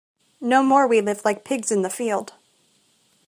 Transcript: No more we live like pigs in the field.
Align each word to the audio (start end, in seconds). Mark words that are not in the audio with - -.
No 0.41 0.63
more 0.63 0.87
we 0.87 0.99
live 0.99 1.23
like 1.23 1.43
pigs 1.45 1.71
in 1.71 1.83
the 1.83 1.89
field. 1.91 2.33